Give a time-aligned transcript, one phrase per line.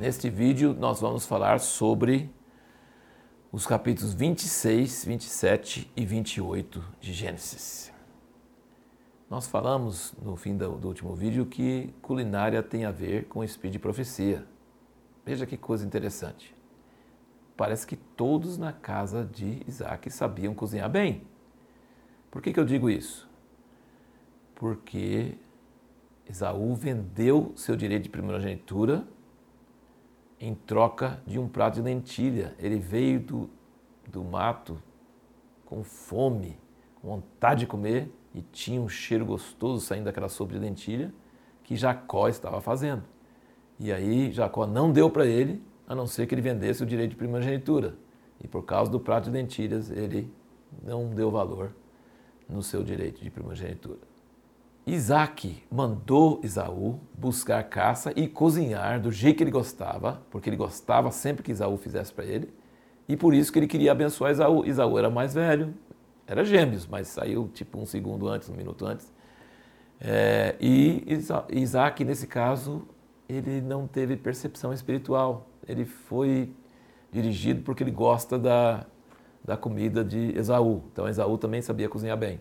[0.00, 2.30] neste vídeo nós vamos falar sobre
[3.52, 7.92] os capítulos 26, 27 e 28 de Gênesis.
[9.28, 13.78] Nós falamos no fim do, último vídeo que culinária tem a ver com espírito de
[13.78, 14.46] profecia.
[15.22, 16.56] Veja que coisa interessante.
[17.54, 21.26] Parece que todos na casa de Isaac sabiam cozinhar bem.
[22.30, 23.28] Por que, que eu digo isso?
[24.54, 25.36] Porque
[26.26, 29.06] Esaú vendeu seu direito de primogenitura
[30.40, 32.54] em troca de um prato de lentilha.
[32.58, 33.50] Ele veio do,
[34.08, 34.82] do mato
[35.66, 36.58] com fome,
[37.00, 41.12] com vontade de comer e tinha um cheiro gostoso saindo daquela sopa de lentilha
[41.62, 43.02] que Jacó estava fazendo.
[43.78, 47.10] E aí Jacó não deu para ele, a não ser que ele vendesse o direito
[47.10, 47.94] de primogenitura.
[48.42, 50.32] E por causa do prato de lentilhas, ele
[50.82, 51.72] não deu valor
[52.48, 53.98] no seu direito de primogenitura.
[54.90, 61.12] Isaac mandou Isaú buscar caça e cozinhar do jeito que ele gostava, porque ele gostava
[61.12, 62.52] sempre que Isaú fizesse para ele,
[63.08, 64.66] e por isso que ele queria abençoar Isaú.
[64.66, 65.72] Isaú era mais velho,
[66.26, 69.12] era gêmeos, mas saiu tipo um segundo antes, um minuto antes.
[70.00, 71.04] É, e
[71.52, 72.82] Isaac, nesse caso,
[73.28, 75.46] ele não teve percepção espiritual.
[75.68, 76.52] Ele foi
[77.12, 78.86] dirigido porque ele gosta da,
[79.44, 80.82] da comida de Esaú.
[80.92, 82.40] Então Esaú também sabia cozinhar bem.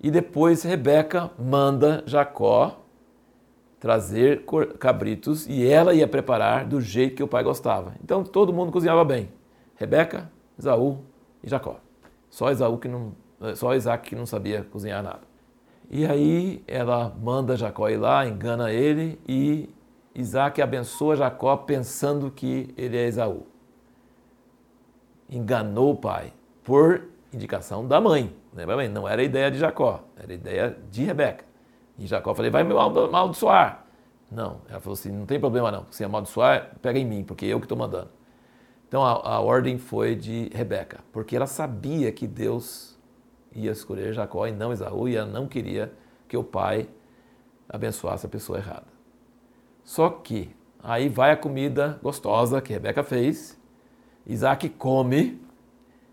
[0.00, 2.80] E depois Rebeca manda Jacó
[3.80, 4.44] trazer
[4.78, 7.94] cabritos e ela ia preparar do jeito que o pai gostava.
[8.02, 9.28] Então todo mundo cozinhava bem.
[9.76, 10.98] Rebeca, Esaú
[11.42, 11.76] e Jacó.
[12.30, 13.12] Só Esaú que não,
[13.54, 15.22] só Isaac que não sabia cozinhar nada.
[15.90, 19.70] E aí ela manda Jacó ir lá, engana ele e
[20.14, 23.46] Isaac abençoa Jacó pensando que ele é Esaú.
[25.30, 26.32] Enganou o pai
[26.64, 28.34] por indicação da mãe.
[28.54, 28.88] Lembra bem?
[28.88, 31.44] Não era ideia de Jacó, era ideia de Rebeca.
[31.98, 33.84] E Jacó falou: vai me amaldiçoar.
[34.30, 35.86] Não, ela falou assim: não tem problema não.
[35.90, 38.10] Se amaldiçoar, pega em mim, porque eu que estou mandando.
[38.86, 42.98] Então a, a ordem foi de Rebeca, porque ela sabia que Deus
[43.52, 45.92] ia escolher Jacó e não Esaú, e ela não queria
[46.26, 46.88] que o pai
[47.68, 48.86] abençoasse a pessoa errada.
[49.84, 53.58] Só que aí vai a comida gostosa que Rebeca fez,
[54.26, 55.40] Isaac come,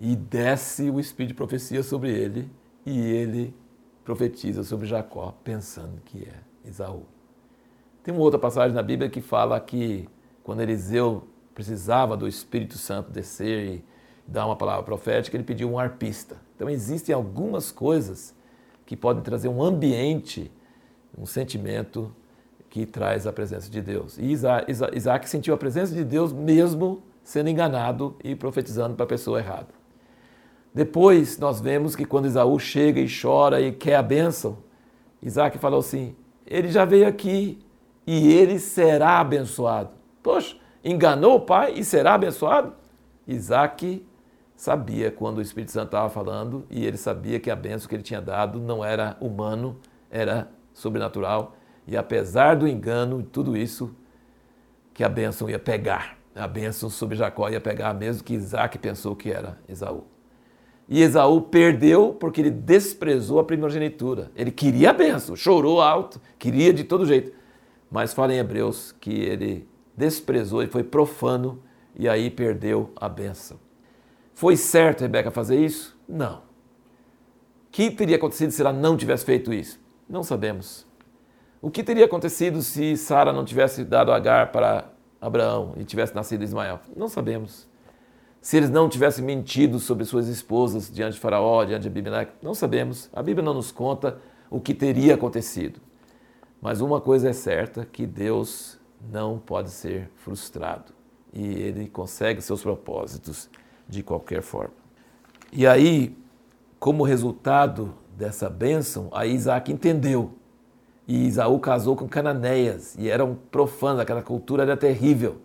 [0.00, 2.50] e desce o espírito de profecia sobre ele
[2.84, 3.54] e ele
[4.04, 7.02] profetiza sobre Jacó, pensando que é Esaú.
[8.02, 10.08] Tem uma outra passagem na Bíblia que fala que
[10.44, 13.84] quando Eliseu precisava do Espírito Santo descer e
[14.26, 16.36] dar uma palavra profética, ele pediu um arpista.
[16.54, 18.34] Então existem algumas coisas
[18.84, 20.52] que podem trazer um ambiente,
[21.18, 22.14] um sentimento
[22.70, 24.18] que traz a presença de Deus.
[24.18, 29.40] E Isaac, sentiu a presença de Deus mesmo sendo enganado e profetizando para a pessoa
[29.40, 29.75] errada.
[30.76, 34.58] Depois nós vemos que quando Isaú chega e chora e quer a bênção,
[35.22, 36.14] Isaac falou assim:
[36.46, 37.64] ele já veio aqui
[38.06, 39.88] e ele será abençoado.
[40.22, 40.54] Poxa,
[40.84, 42.74] enganou o pai e será abençoado?
[43.26, 44.06] Isaac
[44.54, 48.02] sabia quando o Espírito Santo estava falando e ele sabia que a bênção que ele
[48.02, 49.78] tinha dado não era humano,
[50.10, 51.56] era sobrenatural.
[51.86, 53.96] E apesar do engano e tudo isso,
[54.92, 56.18] que a bênção ia pegar.
[56.34, 60.15] A bênção sobre Jacó ia pegar, mesmo que Isaac pensou que era Esaú.
[60.88, 64.30] E Esaú perdeu porque ele desprezou a primogenitura.
[64.36, 67.32] Ele queria a benção, chorou alto, queria de todo jeito.
[67.90, 69.66] Mas fala em Hebreus que ele
[69.96, 71.60] desprezou e foi profano
[71.94, 73.58] e aí perdeu a benção.
[74.34, 75.96] Foi certo Rebeca fazer isso?
[76.08, 76.36] Não.
[76.36, 79.80] O que teria acontecido se ela não tivesse feito isso?
[80.08, 80.86] Não sabemos.
[81.60, 84.88] O que teria acontecido se Sara não tivesse dado Agar para
[85.20, 86.80] Abraão e tivesse nascido Ismael?
[86.94, 87.66] Não sabemos
[88.46, 92.54] se eles não tivessem mentido sobre suas esposas diante de Faraó, diante de Abimelech, não
[92.54, 93.10] sabemos.
[93.12, 95.80] A Bíblia não nos conta o que teria acontecido.
[96.62, 98.78] Mas uma coisa é certa, que Deus
[99.10, 100.92] não pode ser frustrado
[101.32, 103.50] e ele consegue seus propósitos
[103.88, 104.74] de qualquer forma.
[105.52, 106.16] E aí,
[106.78, 110.34] como resultado dessa bênção, aí Isaac entendeu.
[111.08, 115.38] E Isaú casou com cananeias e eram profanos, aquela cultura era terrível.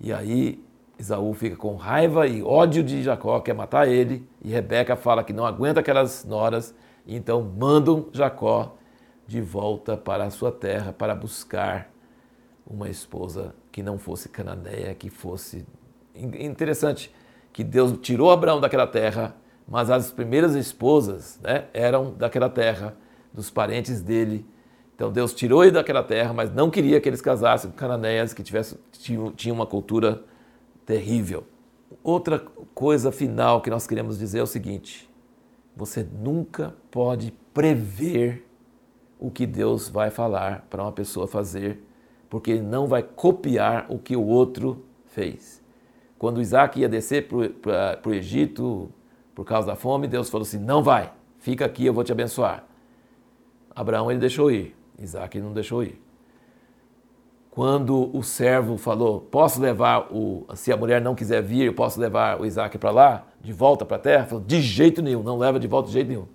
[0.00, 0.60] E aí
[1.02, 5.32] Isaú fica com raiva e ódio de Jacó, quer matar ele, e Rebeca fala que
[5.32, 6.72] não aguenta aquelas noras,
[7.04, 8.76] e então mandam Jacó
[9.26, 11.90] de volta para a sua terra para buscar
[12.64, 15.66] uma esposa que não fosse cananeia, que fosse
[16.14, 17.12] interessante
[17.52, 19.34] que Deus tirou Abraão daquela terra,
[19.66, 22.94] mas as primeiras esposas né, eram daquela terra,
[23.32, 24.46] dos parentes dele.
[24.94, 28.42] Então Deus tirou ele daquela terra, mas não queria que eles casassem com cananeias que
[28.42, 28.78] tivessem
[29.34, 30.22] tinham uma cultura
[30.84, 31.44] terrível.
[32.02, 32.38] Outra
[32.74, 35.08] coisa final que nós queremos dizer é o seguinte:
[35.76, 38.46] você nunca pode prever
[39.18, 41.80] o que Deus vai falar para uma pessoa fazer,
[42.28, 45.62] porque ele não vai copiar o que o outro fez.
[46.18, 48.90] Quando Isaac ia descer para o Egito
[49.34, 52.64] por causa da fome, Deus falou assim: não vai, fica aqui, eu vou te abençoar.
[53.74, 56.00] Abraão ele deixou ir, Isaac não deixou ir.
[57.52, 62.00] Quando o servo falou: posso levar o, se a mulher não quiser vir, eu posso
[62.00, 64.24] levar o Isaac para lá, de volta para a terra?
[64.24, 66.26] Falou: de jeito nenhum, não leva de volta de jeito nenhum.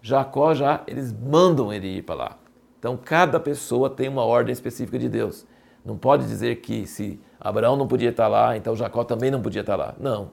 [0.00, 2.38] Jacó já, eles mandam ele ir para lá.
[2.78, 5.44] Então, cada pessoa tem uma ordem específica de Deus.
[5.84, 9.62] Não pode dizer que se Abraão não podia estar lá, então Jacó também não podia
[9.62, 9.96] estar lá.
[9.98, 10.30] Não.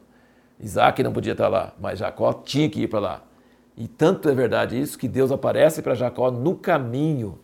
[0.59, 3.23] Isaac não podia estar lá, mas Jacó tinha que ir para lá.
[3.75, 7.39] E tanto é verdade isso que Deus aparece para Jacó no caminho,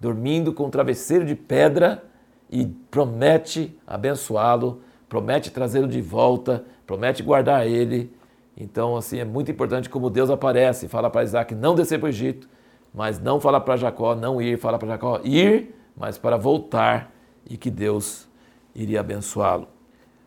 [0.00, 2.10] dormindo com um travesseiro de pedra
[2.52, 8.14] e promete abençoá-lo, promete trazê-lo de volta, promete guardar ele.
[8.54, 12.10] Então, assim, é muito importante como Deus aparece, fala para Isaac não descer para o
[12.10, 12.46] Egito,
[12.92, 17.10] mas não fala para Jacó não ir, fala para Jacó ir, mas para voltar
[17.48, 18.28] e que Deus
[18.74, 19.68] iria abençoá-lo.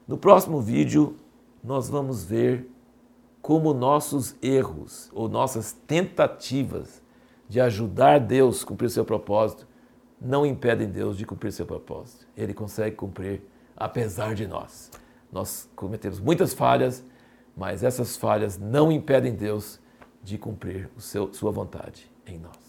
[0.07, 1.16] No próximo vídeo,
[1.63, 2.68] nós vamos ver
[3.39, 7.04] como nossos erros ou nossas tentativas
[7.48, 9.68] de ajudar Deus a cumprir o seu propósito
[10.20, 12.28] não impedem Deus de cumprir seu propósito.
[12.36, 13.42] Ele consegue cumprir
[13.76, 14.92] apesar de nós.
[15.32, 17.04] Nós cometemos muitas falhas,
[17.56, 19.80] mas essas falhas não impedem Deus
[20.24, 22.65] de cumprir seu, sua vontade em nós.